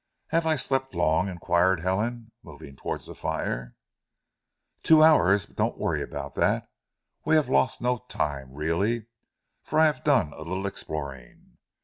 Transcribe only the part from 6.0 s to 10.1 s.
about that. We have lost no time really, for I have